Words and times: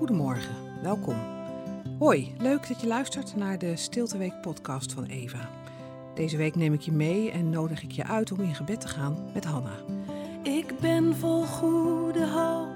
Goedemorgen, 0.00 0.54
welkom. 0.82 1.16
Hoi, 1.98 2.34
leuk 2.38 2.68
dat 2.68 2.80
je 2.80 2.86
luistert 2.86 3.36
naar 3.36 3.58
de 3.58 3.76
Stilteweek 3.76 4.40
podcast 4.40 4.92
van 4.92 5.04
Eva. 5.04 5.48
Deze 6.14 6.36
week 6.36 6.54
neem 6.54 6.72
ik 6.72 6.80
je 6.80 6.92
mee 6.92 7.30
en 7.30 7.50
nodig 7.50 7.82
ik 7.82 7.90
je 7.90 8.04
uit 8.04 8.32
om 8.32 8.40
in 8.40 8.54
gebed 8.54 8.80
te 8.80 8.88
gaan 8.88 9.30
met 9.34 9.44
Hanna. 9.44 9.72
Ik 10.42 10.78
ben 10.80 11.16
vol 11.16 11.42
goede 11.44 12.26
hoop, 12.26 12.74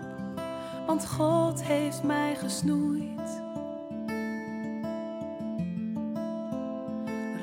want 0.87 1.07
God 1.07 1.63
heeft 1.63 2.03
mij 2.03 2.35
gesnoeid. 2.35 3.43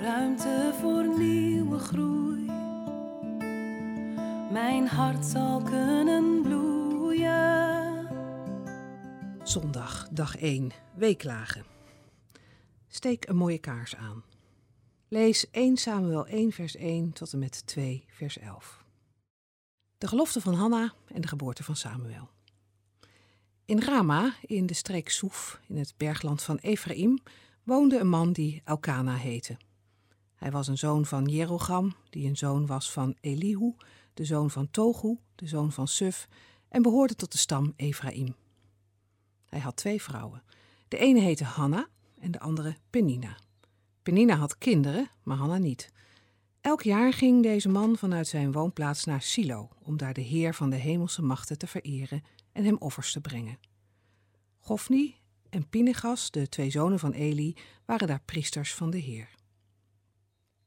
Ruimte 0.02 0.71
voor 0.82 1.18
nieuwe 1.18 1.79
groei. 1.79 2.45
Mijn 4.52 4.88
hart 4.88 5.25
zal 5.25 5.61
kunnen 5.61 6.41
bloeien. 6.41 6.71
Zondag, 9.52 10.08
dag 10.12 10.38
1, 10.38 10.72
weeklagen. 10.96 11.66
Steek 12.88 13.28
een 13.28 13.36
mooie 13.36 13.58
kaars 13.58 13.96
aan. 13.96 14.23
Lees 15.08 15.50
1 15.50 15.78
Samuel 15.78 16.26
1 16.28 16.52
vers 16.52 16.76
1 16.76 17.14
tot 17.14 17.34
en 17.34 17.40
met 17.40 17.68
2 17.68 18.06
vers 18.08 18.38
11. 18.38 18.84
De 19.98 20.08
gelofte 20.08 20.42
van 20.42 20.54
Hanna 20.54 20.94
en 21.08 21.22
de 21.22 21.28
geboorte 21.28 21.64
van 21.64 21.76
Samuel. 21.76 22.30
In 23.66 23.82
Rama, 23.82 24.34
in 24.42 24.66
de 24.66 24.73
streek 24.73 25.09
Soef, 25.09 25.59
in 25.68 25.78
het 25.78 25.94
bergland 25.98 26.42
van 26.42 26.58
Ephraim, 26.58 27.20
woonde 27.64 28.00
een 28.00 28.09
man 28.09 28.31
die 28.31 28.62
Elkana 28.66 29.16
heette. 29.16 29.58
Hij 30.36 30.52
was 30.52 30.68
een 30.68 30.78
zoon 30.78 31.06
van 31.06 31.26
Jerogam, 31.26 31.95
die 32.09 32.28
een 32.28 32.38
zoon 32.38 32.66
was 32.66 32.92
van 32.92 33.18
Elihu, 33.22 33.73
de 34.14 34.26
zoon 34.26 34.50
van 34.50 34.72
Togu, 34.72 35.18
de 35.36 35.48
zoon 35.48 35.72
van 35.72 35.88
Suf, 35.88 36.28
en 36.70 36.81
behoorde 36.81 37.16
tot 37.16 37.31
de 37.31 37.38
stam 37.38 37.73
Ephraim. 37.76 38.36
Hij 39.62 39.70
had 39.70 39.80
twee 39.80 40.02
vrouwen. 40.02 40.44
De 40.88 40.98
ene 40.98 41.20
heette 41.20 41.44
Hanna 41.44 41.88
en 42.20 42.32
de 42.32 42.40
andere 42.40 42.76
Penina. 42.90 43.38
Penina 44.03 44.36
had 44.36 44.58
kinderen, 44.58 45.09
maar 45.23 45.38
Hanna 45.38 45.58
niet. 45.58 45.92
Elk 46.62 46.81
jaar 46.81 47.14
ging 47.14 47.44
deze 47.44 47.70
man 47.70 47.98
vanuit 47.98 48.28
zijn 48.28 48.52
woonplaats 48.52 49.06
naar 49.06 49.22
Silo 49.22 49.70
om 49.84 49.98
daar 49.98 50.14
de 50.14 50.22
Heer 50.22 50.53
van 50.53 50.70
de 50.70 50.76
hemelse 50.76 51.22
machten 51.22 51.58
te 51.58 51.68
vereren 51.68 52.23
en 52.52 52.64
hem 52.64 52.76
offers 52.80 53.12
te 53.12 53.22
brengen. 53.22 53.59
Gofni 54.59 55.16
en 55.50 55.70
Pinegas, 55.70 56.31
de 56.31 56.50
twee 56.50 56.70
zonen 56.70 57.00
van 57.00 57.12
Eli, 57.12 57.56
waren 57.86 58.08
daar 58.08 58.22
priesters 58.25 58.73
van 58.73 58.90
de 58.90 58.98
Heer. 58.98 59.30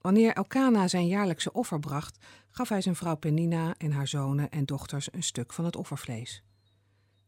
Wanneer 0.01 0.33
Elkana 0.33 0.89
zijn 0.89 1.06
jaarlijkse 1.06 1.53
offer 1.53 1.81
bracht, 1.81 2.25
gaf 2.51 2.69
hij 2.69 2.81
zijn 2.81 2.97
vrouw 2.97 3.17
Penina 3.17 3.75
en 3.79 3.92
haar 3.92 4.08
zonen 4.08 4.51
en 4.51 4.64
dochters 4.64 5.12
een 5.12 5.23
stuk 5.23 5.53
van 5.53 5.64
het 5.64 5.77
offervlees. 5.77 6.42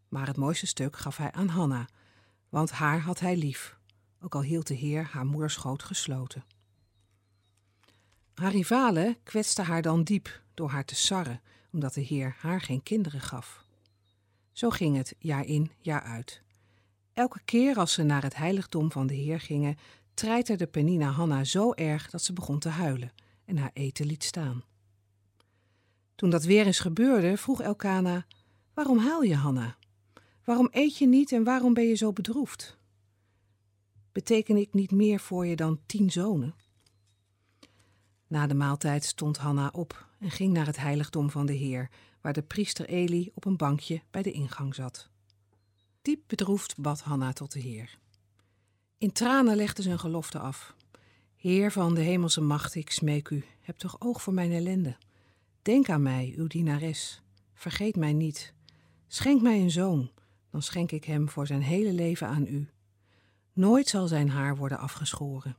Maar 0.09 0.27
het 0.27 0.37
mooiste 0.37 0.67
stuk 0.67 0.97
gaf 0.97 1.17
hij 1.17 1.33
aan 1.33 1.49
Hanna, 1.49 1.89
want 2.49 2.71
haar 2.71 3.01
had 3.01 3.21
hij 3.21 3.37
lief, 3.37 3.77
ook 4.21 4.35
al 4.35 4.43
hield 4.43 4.67
de 4.67 4.75
Heer 4.75 5.09
haar 5.13 5.27
moeders 5.27 5.55
schoot 5.55 5.83
gesloten. 5.83 6.45
Haar 8.35 8.51
rivalen 8.51 9.17
kwetsten 9.23 9.65
haar 9.65 9.83
dan 9.83 10.03
diep 10.03 10.43
door 10.55 10.71
haar 10.71 10.85
te 10.85 10.95
sarren, 10.95 11.41
omdat 11.73 11.95
de 11.95 12.01
Heer 12.01 12.37
haar 12.39 12.61
geen 12.61 12.83
kinderen 12.83 13.21
gaf. 13.21 13.65
Zo 14.53 14.71
ging 14.71 14.97
het 14.97 15.15
jaar 15.19 15.45
in, 15.45 15.71
jaar 15.81 16.03
uit. 16.03 16.43
Elke 17.13 17.41
keer 17.45 17.77
als 17.77 17.93
ze 17.93 18.03
naar 18.03 18.23
het 18.23 18.37
heiligdom 18.37 18.93
van 18.93 19.07
de 19.07 19.15
Heer 19.15 19.41
gingen, 19.41 19.77
treiterde 20.15 20.67
Penina 20.67 21.11
Hanna 21.11 21.45
zo 21.45 21.73
erg 21.73 22.11
dat 22.11 22.23
ze 22.23 22.33
begon 22.33 22.59
te 22.59 22.69
huilen 22.69 23.13
en 23.45 23.57
haar 23.57 23.71
eten 23.73 24.07
liet 24.07 24.25
staan. 24.25 24.65
Toen 26.15 26.31
dat 26.31 26.45
weer 26.45 26.67
eens 26.67 26.79
gebeurde, 26.79 27.37
vroeg 27.37 27.61
Elkana: 27.61 28.27
Waarom 28.75 28.99
huil 28.99 29.23
je, 29.23 29.37
Hanna? 29.37 29.77
Waarom 30.47 30.69
eet 30.71 30.97
je 30.97 31.07
niet 31.07 31.33
en 31.33 31.45
waarom 31.45 31.75
ben 31.75 31.85
je 31.85 31.95
zo 31.95 32.13
bedroefd? 32.13 32.79
Beteken 34.13 34.57
ik 34.57 34.73
niet 34.73 34.91
meer 34.91 35.21
voor 35.21 35.47
je 35.47 35.57
dan 35.57 35.81
tien 35.87 36.11
zonen? 36.11 36.55
Na 38.27 38.47
de 38.47 38.55
maaltijd 38.55 39.05
stond 39.05 39.37
Hanna 39.37 39.69
op 39.73 40.09
en 40.19 40.31
ging 40.31 40.53
naar 40.53 40.67
het 40.67 40.77
heiligdom 40.77 41.31
van 41.31 41.47
de 41.47 41.53
Heer, 41.53 41.91
waar 42.21 42.33
de 42.33 42.43
priester 42.43 42.89
Eli 42.89 43.31
op 43.35 43.45
een 43.45 43.57
bankje 43.57 44.03
bij 44.11 44.23
de 44.23 44.33
ingang 44.33 44.75
zat. 44.75 45.09
Diep 46.03 46.21
bedroefd 46.27 46.79
bad 46.79 47.01
Hanna 47.01 47.33
tot 47.33 47.53
de 47.53 47.61
Heer. 47.61 47.99
In 48.99 49.13
tranen 49.13 49.57
legde 49.57 49.83
ze 49.83 49.91
een 49.91 49.99
gelofte 49.99 50.39
af. 50.39 50.75
Heer 51.37 51.73
van 51.73 51.95
de 51.95 52.01
hemelse 52.01 52.41
macht, 52.41 52.75
ik 52.75 52.91
smeek 52.91 53.29
u, 53.29 53.45
heb 53.61 53.77
toch 53.79 54.01
oog 54.01 54.23
voor 54.23 54.35
mijn 54.35 54.53
ellende. 54.53 54.97
Denk 55.63 55.89
aan 55.89 56.03
mij, 56.03 56.35
uw 56.37 56.47
dienares. 56.47 57.23
Vergeet 57.55 57.97
mij 57.97 58.13
niet. 58.13 58.55
Schenk 59.07 59.43
mij 59.43 59.61
een 59.61 59.71
zoon, 59.71 60.11
dan 60.57 60.65
schenk 60.65 60.93
ik 60.93 61.05
hem 61.05 61.29
voor 61.29 61.47
zijn 61.47 61.63
hele 61.63 61.93
leven 61.93 62.27
aan 62.27 62.47
u. 62.47 62.69
Nooit 63.53 63.89
zal 63.89 64.07
zijn 64.07 64.31
haar 64.31 64.57
worden 64.57 64.79
afgeschoren. 64.79 65.57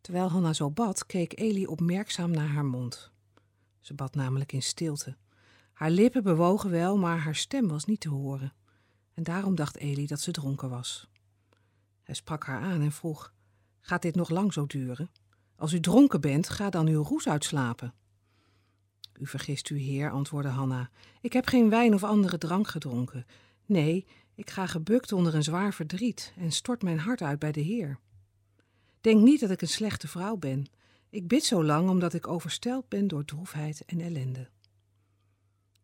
Terwijl 0.00 0.28
Hanna 0.28 0.52
zo 0.52 0.70
bad, 0.70 1.06
keek 1.06 1.38
Eli 1.38 1.66
opmerkzaam 1.66 2.30
naar 2.30 2.48
haar 2.48 2.64
mond. 2.64 3.10
Ze 3.80 3.94
bad 3.94 4.14
namelijk 4.14 4.52
in 4.52 4.62
stilte. 4.62 5.16
Haar 5.72 5.90
lippen 5.90 6.22
bewogen 6.22 6.70
wel, 6.70 6.96
maar 6.98 7.18
haar 7.18 7.34
stem 7.34 7.68
was 7.68 7.84
niet 7.84 8.00
te 8.00 8.08
horen. 8.08 8.52
En 9.14 9.22
daarom 9.22 9.54
dacht 9.54 9.76
Eli 9.76 10.06
dat 10.06 10.20
ze 10.20 10.30
dronken 10.30 10.70
was. 10.70 11.08
Hij 12.02 12.14
sprak 12.14 12.44
haar 12.44 12.60
aan 12.60 12.80
en 12.80 12.92
vroeg: 12.92 13.32
Gaat 13.80 14.02
dit 14.02 14.14
nog 14.14 14.28
lang 14.28 14.52
zo 14.52 14.66
duren? 14.66 15.10
Als 15.56 15.72
u 15.72 15.80
dronken 15.80 16.20
bent, 16.20 16.48
ga 16.48 16.70
dan 16.70 16.86
uw 16.86 17.02
roes 17.02 17.28
uitslapen. 17.28 17.94
U 19.18 19.26
vergist 19.26 19.70
u, 19.70 19.78
heer, 19.78 20.10
antwoordde 20.10 20.50
Hanna. 20.50 20.90
Ik 21.20 21.32
heb 21.32 21.46
geen 21.46 21.70
wijn 21.70 21.94
of 21.94 22.04
andere 22.04 22.38
drank 22.38 22.68
gedronken. 22.68 23.26
Nee, 23.66 24.06
ik 24.34 24.50
ga 24.50 24.66
gebukt 24.66 25.12
onder 25.12 25.34
een 25.34 25.42
zwaar 25.42 25.74
verdriet 25.74 26.32
en 26.36 26.52
stort 26.52 26.82
mijn 26.82 26.98
hart 26.98 27.22
uit 27.22 27.38
bij 27.38 27.52
de 27.52 27.60
Heer. 27.60 27.98
Denk 29.00 29.22
niet 29.22 29.40
dat 29.40 29.50
ik 29.50 29.62
een 29.62 29.68
slechte 29.68 30.08
vrouw 30.08 30.36
ben. 30.36 30.66
Ik 31.10 31.28
bid 31.28 31.44
zo 31.44 31.64
lang 31.64 31.88
omdat 31.88 32.14
ik 32.14 32.26
overstelpt 32.26 32.88
ben 32.88 33.08
door 33.08 33.24
droefheid 33.24 33.84
en 33.84 34.00
ellende. 34.00 34.48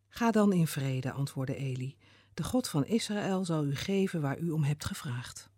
Ga 0.07 0.31
dan 0.31 0.53
in 0.53 0.67
vrede, 0.67 1.11
antwoordde 1.11 1.55
Eli. 1.55 1.95
De 2.33 2.43
God 2.43 2.67
van 2.67 2.85
Israël 2.85 3.45
zal 3.45 3.65
u 3.65 3.75
geven 3.75 4.21
waar 4.21 4.39
u 4.39 4.49
om 4.49 4.63
hebt 4.63 4.85
gevraagd. 4.85 5.49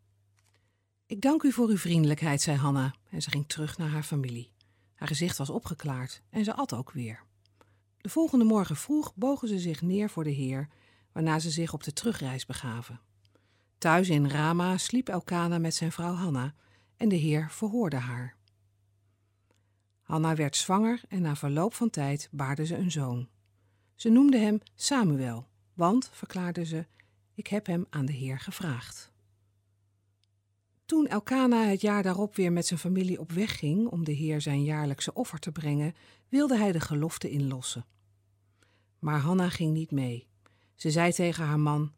Ik 1.05 1.21
dank 1.21 1.43
u 1.43 1.51
voor 1.51 1.69
uw 1.69 1.77
vriendelijkheid, 1.77 2.41
zei 2.41 2.57
Hanna, 2.57 2.95
en 3.09 3.21
ze 3.21 3.29
ging 3.29 3.47
terug 3.47 3.77
naar 3.77 3.89
haar 3.89 4.03
familie. 4.03 4.51
Haar 4.93 5.07
gezicht 5.07 5.37
was 5.37 5.49
opgeklaard 5.49 6.21
en 6.29 6.43
ze 6.43 6.53
at 6.53 6.73
ook 6.73 6.91
weer. 6.91 7.23
De 7.97 8.09
volgende 8.09 8.45
morgen 8.45 8.75
vroeg 8.75 9.15
bogen 9.15 9.47
ze 9.47 9.59
zich 9.59 9.81
neer 9.81 10.09
voor 10.09 10.23
de 10.23 10.29
Heer, 10.29 10.69
waarna 11.15 11.39
ze 11.39 11.49
zich 11.49 11.73
op 11.73 11.83
de 11.83 11.93
terugreis 11.93 12.45
begaven. 12.45 12.99
Thuis 13.77 14.09
in 14.09 14.29
Rama 14.29 14.77
sliep 14.77 15.09
Elkana 15.09 15.57
met 15.57 15.75
zijn 15.75 15.91
vrouw 15.91 16.13
Hanna 16.13 16.53
en 16.97 17.09
de 17.09 17.15
Heer 17.15 17.47
verhoorde 17.51 17.95
haar. 17.95 18.35
Hanna 20.01 20.35
werd 20.35 20.55
zwanger 20.55 21.01
en 21.07 21.21
na 21.21 21.35
verloop 21.35 21.73
van 21.73 21.89
tijd 21.89 22.27
baarde 22.31 22.65
ze 22.65 22.75
een 22.75 22.91
zoon. 22.91 23.27
Ze 23.95 24.09
noemde 24.09 24.37
hem 24.37 24.59
Samuel, 24.75 25.47
want, 25.73 26.09
verklaarde 26.13 26.65
ze, 26.65 26.85
ik 27.33 27.47
heb 27.47 27.65
hem 27.65 27.85
aan 27.89 28.05
de 28.05 28.13
Heer 28.13 28.39
gevraagd. 28.39 29.11
Toen 30.85 31.07
Elkana 31.07 31.63
het 31.63 31.81
jaar 31.81 32.03
daarop 32.03 32.35
weer 32.35 32.51
met 32.51 32.67
zijn 32.67 32.79
familie 32.79 33.19
op 33.19 33.31
weg 33.31 33.59
ging 33.59 33.87
om 33.87 34.03
de 34.03 34.11
Heer 34.11 34.41
zijn 34.41 34.63
jaarlijkse 34.63 35.13
offer 35.13 35.39
te 35.39 35.51
brengen, 35.51 35.95
wilde 36.29 36.57
hij 36.57 36.71
de 36.71 36.79
gelofte 36.79 37.29
inlossen. 37.29 37.85
Maar 38.99 39.19
Hanna 39.19 39.49
ging 39.49 39.73
niet 39.73 39.91
mee. 39.91 40.27
Ze 40.75 40.91
zei 40.91 41.11
tegen 41.11 41.45
haar 41.45 41.59
man: 41.59 41.93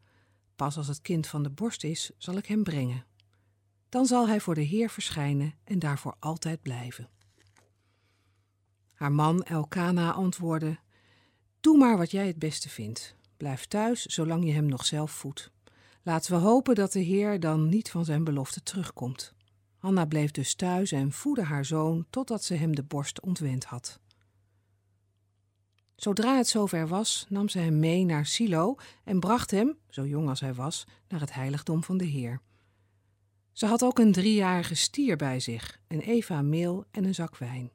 Pas 0.56 0.76
als 0.76 0.88
het 0.88 1.00
kind 1.00 1.26
van 1.26 1.42
de 1.42 1.50
borst 1.50 1.84
is, 1.84 2.10
zal 2.18 2.36
ik 2.36 2.46
hem 2.46 2.62
brengen. 2.62 3.04
Dan 3.88 4.06
zal 4.06 4.28
hij 4.28 4.40
voor 4.40 4.54
de 4.54 4.60
Heer 4.60 4.90
verschijnen 4.90 5.54
en 5.64 5.78
daarvoor 5.78 6.16
altijd 6.18 6.62
blijven. 6.62 7.08
Haar 8.94 9.12
man 9.12 9.42
Elkana 9.42 10.12
antwoordde: 10.12 10.78
Doe 11.60 11.78
maar 11.78 11.96
wat 11.96 12.10
jij 12.10 12.26
het 12.26 12.38
beste 12.38 12.68
vindt. 12.68 13.16
Blijf 13.36 13.66
thuis 13.66 14.04
zolang 14.04 14.44
je 14.44 14.52
hem 14.52 14.66
nog 14.66 14.86
zelf 14.86 15.10
voedt. 15.10 15.50
Laten 16.02 16.32
we 16.32 16.38
hopen 16.38 16.74
dat 16.74 16.92
de 16.92 17.00
Heer 17.00 17.40
dan 17.40 17.68
niet 17.68 17.90
van 17.90 18.04
zijn 18.04 18.24
belofte 18.24 18.62
terugkomt. 18.62 19.34
Hanna 19.78 20.04
bleef 20.04 20.30
dus 20.30 20.54
thuis 20.54 20.92
en 20.92 21.12
voedde 21.12 21.42
haar 21.42 21.64
zoon 21.64 22.06
totdat 22.10 22.44
ze 22.44 22.54
hem 22.54 22.74
de 22.74 22.82
borst 22.82 23.20
ontwend 23.20 23.64
had. 23.64 24.00
Zodra 25.98 26.36
het 26.36 26.48
zover 26.48 26.88
was, 26.88 27.26
nam 27.28 27.48
ze 27.48 27.58
hem 27.58 27.78
mee 27.78 28.04
naar 28.04 28.26
Silo 28.26 28.76
en 29.04 29.20
bracht 29.20 29.50
hem, 29.50 29.78
zo 29.88 30.06
jong 30.06 30.28
als 30.28 30.40
hij 30.40 30.54
was, 30.54 30.86
naar 31.08 31.20
het 31.20 31.34
heiligdom 31.34 31.84
van 31.84 31.96
de 31.96 32.04
Heer. 32.04 32.40
Ze 33.52 33.66
had 33.66 33.82
ook 33.82 33.98
een 33.98 34.12
driejarige 34.12 34.74
stier 34.74 35.16
bij 35.16 35.40
zich, 35.40 35.80
een 35.88 36.00
eva 36.00 36.42
meel 36.42 36.84
en 36.90 37.04
een 37.04 37.14
zak 37.14 37.36
wijn. 37.36 37.70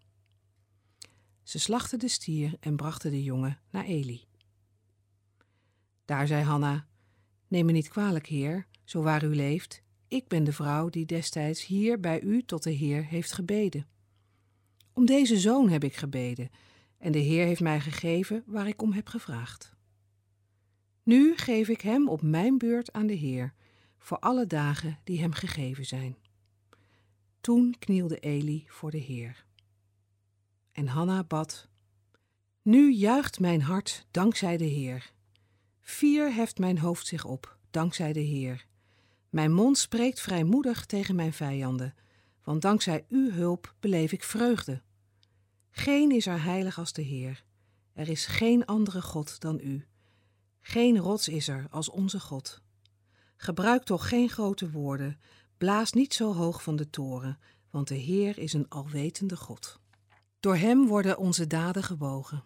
Ze 1.43 1.59
slachtte 1.59 1.97
de 1.97 2.07
stier 2.07 2.57
en 2.59 2.75
brachten 2.75 3.11
de 3.11 3.23
jongen 3.23 3.59
naar 3.69 3.85
Eli. 3.85 4.25
Daar 6.05 6.27
zei 6.27 6.43
Hanna: 6.43 6.87
Neem 7.47 7.65
me 7.65 7.71
niet 7.71 7.87
kwalijk, 7.87 8.27
heer, 8.27 8.67
zo 8.83 9.01
waar 9.01 9.23
u 9.23 9.35
leeft. 9.35 9.81
Ik 10.07 10.27
ben 10.27 10.43
de 10.43 10.53
vrouw 10.53 10.89
die 10.89 11.05
destijds 11.05 11.65
hier 11.65 11.99
bij 11.99 12.21
u 12.21 12.43
tot 12.43 12.63
de 12.63 12.71
Heer 12.71 13.05
heeft 13.05 13.31
gebeden. 13.31 13.87
Om 14.93 15.05
deze 15.05 15.39
zoon 15.39 15.69
heb 15.69 15.83
ik 15.83 15.95
gebeden, 15.95 16.49
en 17.03 17.11
de 17.11 17.19
Heer 17.19 17.45
heeft 17.45 17.61
mij 17.61 17.79
gegeven 17.79 18.43
waar 18.45 18.67
ik 18.67 18.81
om 18.81 18.91
heb 18.91 19.07
gevraagd. 19.07 19.75
Nu 21.03 21.37
geef 21.37 21.67
ik 21.67 21.81
hem 21.81 22.07
op 22.07 22.21
mijn 22.21 22.57
beurt 22.57 22.93
aan 22.93 23.07
de 23.07 23.13
Heer, 23.13 23.53
voor 23.97 24.19
alle 24.19 24.47
dagen 24.47 24.99
die 25.03 25.19
hem 25.19 25.31
gegeven 25.31 25.85
zijn. 25.85 26.17
Toen 27.41 27.75
knielde 27.79 28.19
Eli 28.19 28.65
voor 28.67 28.91
de 28.91 28.97
Heer. 28.97 29.45
En 30.71 30.87
Hanna 30.87 31.23
bad: 31.23 31.67
Nu 32.61 32.91
juicht 32.93 33.39
mijn 33.39 33.61
hart 33.61 34.07
dankzij 34.11 34.57
de 34.57 34.65
Heer. 34.65 35.11
Vier 35.81 36.33
heft 36.33 36.57
mijn 36.57 36.77
hoofd 36.77 37.07
zich 37.07 37.25
op, 37.25 37.57
dankzij 37.71 38.13
de 38.13 38.19
Heer. 38.19 38.65
Mijn 39.29 39.53
mond 39.53 39.77
spreekt 39.77 40.21
vrijmoedig 40.21 40.85
tegen 40.85 41.15
mijn 41.15 41.33
vijanden, 41.33 41.95
want 42.43 42.61
dankzij 42.61 43.05
uw 43.09 43.31
hulp 43.31 43.75
beleef 43.79 44.11
ik 44.11 44.23
vreugde. 44.23 44.81
Geen 45.75 46.11
is 46.11 46.25
er 46.25 46.43
heilig 46.43 46.77
als 46.77 46.93
de 46.93 47.01
Heer. 47.01 47.43
Er 47.93 48.09
is 48.09 48.25
geen 48.25 48.65
andere 48.65 49.01
God 49.01 49.39
dan 49.39 49.59
u. 49.63 49.87
Geen 50.59 50.97
rots 50.97 51.27
is 51.27 51.47
er 51.47 51.67
als 51.69 51.89
onze 51.89 52.19
God. 52.19 52.61
Gebruik 53.37 53.83
toch 53.83 54.07
geen 54.07 54.29
grote 54.29 54.71
woorden, 54.71 55.19
blaas 55.57 55.91
niet 55.91 56.13
zo 56.13 56.33
hoog 56.33 56.63
van 56.63 56.75
de 56.75 56.89
toren, 56.89 57.39
want 57.69 57.87
de 57.87 57.95
Heer 57.95 58.37
is 58.37 58.53
een 58.53 58.69
alwetende 58.69 59.35
God. 59.35 59.79
Door 60.39 60.55
hem 60.55 60.87
worden 60.87 61.17
onze 61.17 61.47
daden 61.47 61.83
gebogen. 61.83 62.43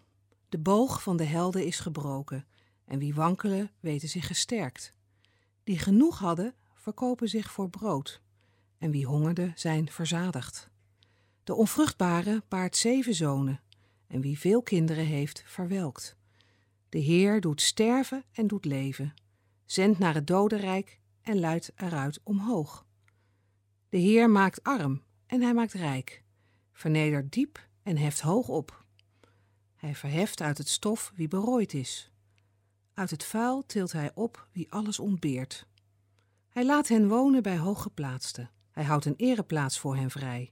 De 0.50 0.60
boog 0.60 1.04
van 1.04 1.18
de 1.18 1.26
helden 1.26 1.66
is 1.66 1.80
gebroken, 1.80 2.46
en 2.86 3.00
wie 3.00 3.14
wankelen 3.14 3.72
weten 3.80 4.10
zich 4.10 4.28
gesterkt. 4.28 4.94
Die 5.64 5.80
genoeg 5.80 6.20
hadden, 6.20 6.56
verkopen 6.74 7.30
zich 7.30 7.52
voor 7.52 7.70
brood, 7.70 8.22
en 8.78 8.92
wie 8.92 9.06
hongerde 9.06 9.52
zijn 9.56 9.92
verzadigd. 9.92 10.70
De 11.48 11.56
onvruchtbare 11.56 12.44
baart 12.48 12.78
zeven 12.78 13.14
zonen, 13.14 13.62
en 14.08 14.22
wie 14.22 14.40
veel 14.40 14.62
kinderen 14.62 15.06
heeft, 15.06 15.44
verwelkt. 15.46 16.18
De 16.90 16.98
Heer 16.98 17.42
doet 17.42 17.62
sterven 17.62 18.24
en 18.32 18.48
doet 18.48 18.66
leven, 18.66 19.14
zendt 19.66 20.00
naar 20.00 20.14
het 20.14 20.28
dodenrijk 20.28 21.00
en 21.22 21.40
luidt 21.40 21.72
eruit 21.76 22.20
omhoog. 22.24 22.86
De 23.90 23.98
Heer 23.98 24.30
maakt 24.30 24.64
arm 24.64 25.02
en 25.26 25.42
hij 25.42 25.54
maakt 25.54 25.74
rijk, 25.74 26.24
vernedert 26.74 27.32
diep 27.32 27.68
en 27.84 27.98
heft 27.98 28.22
hoog 28.22 28.48
op. 28.48 28.86
Hij 29.76 29.96
verheft 29.96 30.42
uit 30.42 30.58
het 30.58 30.70
stof 30.70 31.12
wie 31.16 31.28
berooid 31.28 31.74
is. 31.74 32.12
Uit 32.94 33.10
het 33.10 33.24
vuil 33.24 33.66
tilt 33.66 33.92
hij 33.92 34.12
op 34.14 34.48
wie 34.52 34.72
alles 34.72 35.00
ontbeert. 35.00 35.68
Hij 36.50 36.66
laat 36.66 36.88
hen 36.88 37.08
wonen 37.08 37.44
bij 37.44 37.58
hooggeplaatsten. 37.58 38.50
Hij 38.72 38.84
houdt 38.84 39.06
een 39.06 39.18
ereplaats 39.18 39.80
voor 39.80 39.96
hen 39.96 40.12
vrij. 40.12 40.52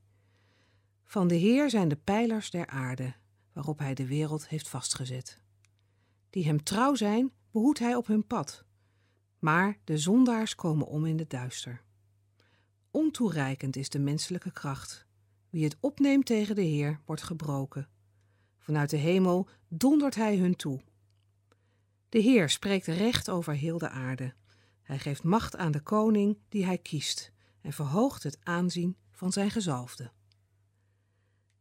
Van 1.06 1.28
de 1.28 1.36
Heer 1.36 1.70
zijn 1.70 1.88
de 1.88 1.96
pijlers 1.96 2.50
der 2.50 2.68
aarde, 2.68 3.14
waarop 3.54 3.80
hij 3.80 3.94
de 3.94 4.08
wereld 4.08 4.48
heeft 4.48 4.70
vastgezet. 4.70 5.42
Die 6.30 6.46
hem 6.46 6.64
trouw 6.64 6.96
zijn, 6.96 7.32
behoedt 7.52 7.80
hij 7.80 7.96
op 7.96 8.08
hun 8.08 8.28
pad. 8.28 8.64
Maar 9.40 9.78
de 9.84 9.98
zondaars 9.98 10.56
komen 10.56 10.88
om 10.88 11.06
in 11.06 11.20
het 11.20 11.30
duister. 11.30 11.84
Ontoereikend 12.92 13.76
is 13.76 13.90
de 13.90 14.00
menselijke 14.00 14.52
kracht. 14.52 15.06
Wie 15.50 15.64
het 15.64 15.78
opneemt 15.80 16.26
tegen 16.26 16.56
de 16.56 16.62
Heer, 16.62 17.00
wordt 17.06 17.24
gebroken. 17.24 17.88
Vanuit 18.58 18.90
de 18.90 18.98
hemel 18.98 19.48
dondert 19.68 20.16
hij 20.16 20.38
hun 20.38 20.56
toe. 20.56 20.82
De 22.10 22.20
Heer 22.20 22.50
spreekt 22.50 22.88
recht 22.88 23.30
over 23.30 23.54
heel 23.54 23.78
de 23.78 23.90
aarde. 23.90 24.34
Hij 24.82 25.00
geeft 25.00 25.24
macht 25.24 25.56
aan 25.56 25.72
de 25.72 25.82
koning 25.82 26.38
die 26.50 26.66
hij 26.66 26.78
kiest 26.78 27.32
en 27.62 27.74
verhoogt 27.74 28.24
het 28.24 28.38
aanzien 28.44 28.96
van 29.12 29.32
zijn 29.32 29.52
gezalfde. 29.52 30.12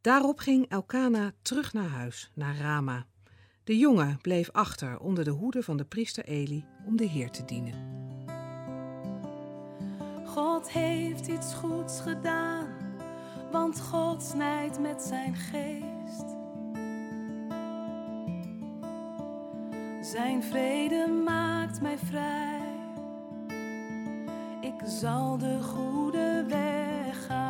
Daarop 0.04 0.38
ging 0.38 0.68
Elkana 0.68 1.32
terug 1.42 1.72
naar 1.72 1.88
huis, 1.88 2.30
naar 2.34 2.56
Rama. 2.56 3.06
De 3.64 3.78
jongen 3.78 4.18
bleef 4.22 4.50
achter 4.50 4.98
onder 4.98 5.24
de 5.24 5.30
hoede 5.30 5.62
van 5.62 5.76
de 5.76 5.84
priester 5.84 6.24
Eli 6.24 6.64
om 6.86 6.96
de 6.96 7.04
Heer 7.04 7.30
te 7.30 7.44
dienen. 7.44 7.74
God 10.26 10.70
heeft 10.70 11.26
iets 11.26 11.54
goeds 11.54 12.00
gedaan, 12.00 12.68
want 13.52 13.80
God 13.80 14.22
snijdt 14.22 14.80
met 14.80 15.02
zijn 15.02 15.34
geest. 15.34 16.36
Zijn 20.12 20.42
vrede 20.42 21.06
maakt 21.24 21.80
mij 21.80 21.98
vrij. 21.98 22.60
Ik 24.60 24.80
zal 24.84 25.38
de 25.38 25.62
goede 25.62 26.44
weg 26.48 27.26
gaan. 27.26 27.43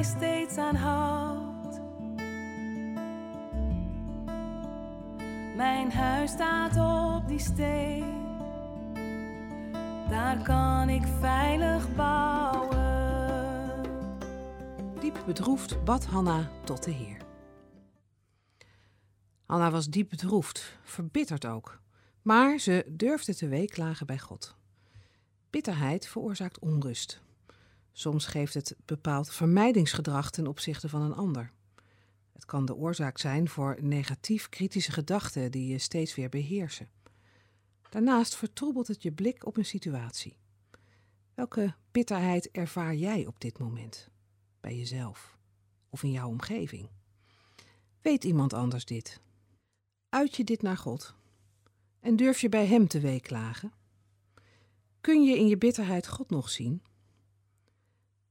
Mij 0.00 0.08
steeds 0.08 0.56
aan 0.56 0.74
houd. 0.74 1.80
Mijn 5.56 5.92
huis 5.92 6.30
staat 6.30 6.76
op 6.76 7.28
die 7.28 7.38
steen. 7.38 8.04
Daar 10.08 10.42
kan 10.42 10.88
ik 10.88 11.02
veilig 11.20 11.94
bouwen. 11.94 12.78
Diep 15.00 15.22
bedroefd 15.26 15.84
bad 15.84 16.04
Hanna 16.04 16.50
tot 16.64 16.84
de 16.84 16.90
Heer. 16.90 17.16
Hanna 19.44 19.70
was 19.70 19.88
diep 19.88 20.08
bedroefd, 20.08 20.78
verbitterd 20.82 21.46
ook, 21.46 21.80
maar 22.22 22.58
ze 22.58 22.84
durfde 22.88 23.34
te 23.34 23.48
weeklagen 23.48 24.06
bij 24.06 24.18
God. 24.18 24.56
Bitterheid 25.50 26.08
veroorzaakt 26.08 26.58
onrust. 26.58 27.22
Soms 28.00 28.26
geeft 28.26 28.54
het 28.54 28.76
bepaald 28.84 29.32
vermijdingsgedrag 29.32 30.30
ten 30.30 30.46
opzichte 30.46 30.88
van 30.88 31.02
een 31.02 31.14
ander. 31.14 31.52
Het 32.32 32.44
kan 32.44 32.64
de 32.64 32.74
oorzaak 32.74 33.18
zijn 33.18 33.48
voor 33.48 33.76
negatief 33.80 34.48
kritische 34.48 34.92
gedachten 34.92 35.50
die 35.50 35.66
je 35.66 35.78
steeds 35.78 36.14
weer 36.14 36.28
beheersen. 36.28 36.88
Daarnaast 37.90 38.34
vertroebelt 38.34 38.86
het 38.86 39.02
je 39.02 39.12
blik 39.12 39.46
op 39.46 39.56
een 39.56 39.64
situatie. 39.64 40.36
Welke 41.34 41.74
bitterheid 41.90 42.50
ervaar 42.50 42.94
jij 42.94 43.26
op 43.26 43.40
dit 43.40 43.58
moment? 43.58 44.08
Bij 44.60 44.76
jezelf 44.76 45.38
of 45.90 46.02
in 46.02 46.10
jouw 46.10 46.28
omgeving? 46.28 46.88
Weet 48.00 48.24
iemand 48.24 48.52
anders 48.52 48.84
dit? 48.84 49.20
Uit 50.08 50.36
je 50.36 50.44
dit 50.44 50.62
naar 50.62 50.76
God? 50.76 51.14
En 52.00 52.16
durf 52.16 52.40
je 52.40 52.48
bij 52.48 52.66
Hem 52.66 52.88
te 52.88 53.00
weeklagen? 53.00 53.72
Kun 55.00 55.22
je 55.22 55.38
in 55.38 55.46
je 55.46 55.58
bitterheid 55.58 56.08
God 56.08 56.30
nog 56.30 56.50
zien? 56.50 56.82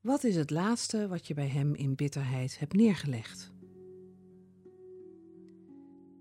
Wat 0.10 0.24
is 0.24 0.36
het 0.36 0.50
laatste 0.50 1.08
wat 1.08 1.28
je 1.28 1.34
bij 1.34 1.48
Hem 1.48 1.76
in 1.76 1.96
bitterheid 1.96 2.60
hebt 2.60 2.74
neergelegd? 2.74 3.52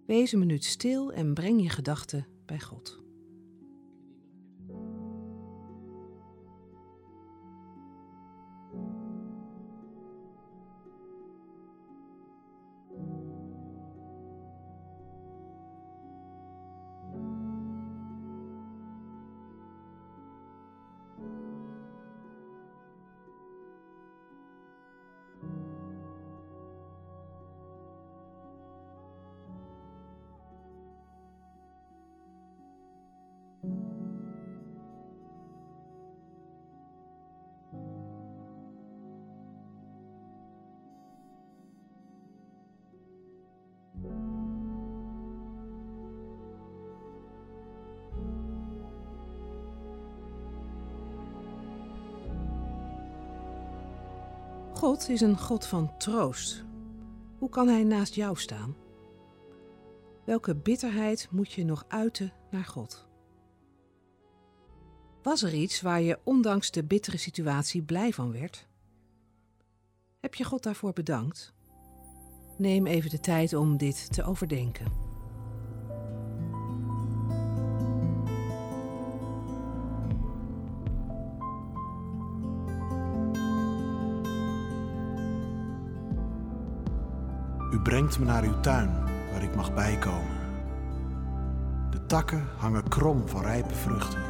Wees 0.07 0.33
een 0.33 0.39
minuut 0.39 0.65
stil 0.65 1.13
en 1.13 1.35
breng 1.35 1.63
je 1.63 1.69
gedachten 1.69 2.27
bij 2.47 2.61
God. 2.61 3.08
God 54.79 55.09
is 55.09 55.21
een 55.21 55.39
God 55.39 55.67
van 55.67 55.97
troost. 55.97 56.65
Hoe 57.39 57.49
kan 57.49 57.69
Hij 57.69 57.85
naast 57.85 58.15
jou 58.15 58.37
staan? 58.37 58.77
Welke 60.25 60.57
bitterheid 60.57 61.29
moet 61.31 61.53
je 61.53 61.65
nog 61.65 61.85
uiten 61.89 62.33
naar 62.51 62.65
God? 62.65 63.09
Was 65.23 65.43
er 65.43 65.55
iets 65.55 65.81
waar 65.81 66.01
je 66.01 66.19
ondanks 66.25 66.71
de 66.71 66.85
bittere 66.85 67.17
situatie 67.17 67.83
blij 67.83 68.13
van 68.13 68.33
werd? 68.33 68.67
Heb 70.21 70.35
je 70.35 70.45
God 70.45 70.63
daarvoor 70.63 70.93
bedankt? 70.93 71.55
Neem 72.59 72.87
even 72.87 73.11
de 73.11 73.21
tijd 73.21 73.53
om 73.53 73.77
dit 73.77 74.13
te 74.13 74.25
overdenken. 74.25 75.08
Me 88.17 88.25
naar 88.25 88.43
uw 88.43 88.61
tuin, 88.61 88.91
waar 89.33 89.43
ik 89.43 89.55
mag 89.55 89.75
bijkomen. 89.75 90.37
De 91.91 92.07
takken 92.07 92.45
hangen 92.57 92.89
krom 92.89 93.29
van 93.29 93.43
rijpe 93.43 93.75
vruchten. 93.75 94.23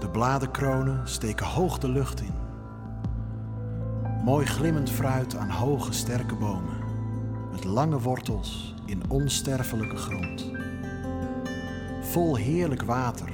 De 0.00 0.08
bladenkronen 0.12 1.08
steken 1.08 1.46
hoog 1.46 1.78
de 1.78 1.88
lucht 1.88 2.20
in. 2.20 2.34
Mooi 4.24 4.46
glimmend 4.46 4.90
fruit 4.90 5.36
aan 5.36 5.50
hoge 5.50 5.92
sterke 5.92 6.34
bomen, 6.34 6.76
met 7.52 7.64
lange 7.64 8.00
wortels 8.00 8.74
in 8.84 9.02
onsterfelijke 9.08 9.96
grond. 9.96 10.52
Vol 12.00 12.36
heerlijk 12.36 12.82
water 12.82 13.32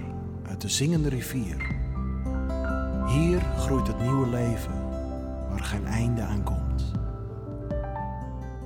uit 0.48 0.60
de 0.60 0.68
zingende 0.68 1.08
rivier. 1.08 1.76
Hier 3.06 3.40
groeit 3.40 3.86
het 3.86 4.00
nieuwe 4.00 4.28
leven, 4.28 4.88
waar 5.50 5.64
geen 5.64 5.86
einde 5.86 6.22
aan 6.22 6.42
komt. 6.42 7.01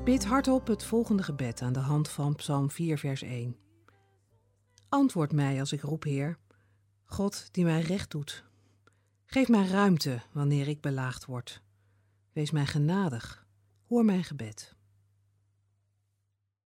Bid 0.06 0.24
hardop 0.24 0.66
het 0.66 0.84
volgende 0.84 1.22
gebed 1.22 1.62
aan 1.62 1.72
de 1.72 1.78
hand 1.78 2.08
van 2.08 2.34
Psalm 2.34 2.70
4, 2.70 2.98
vers 2.98 3.22
1. 3.22 3.56
Antwoord 4.88 5.32
mij 5.32 5.60
als 5.60 5.72
ik 5.72 5.80
roep, 5.80 6.02
Heer, 6.02 6.38
God 7.04 7.48
die 7.52 7.64
mij 7.64 7.80
recht 7.80 8.10
doet. 8.10 8.44
Geef 9.24 9.48
mij 9.48 9.66
ruimte 9.66 10.22
wanneer 10.32 10.68
ik 10.68 10.80
belaagd 10.80 11.24
word. 11.24 11.62
Wees 12.32 12.50
mij 12.50 12.66
genadig. 12.66 13.46
Hoor 13.86 14.04
mijn 14.04 14.24
gebed. 14.24 14.75